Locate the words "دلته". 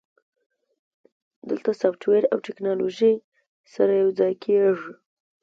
1.49-1.69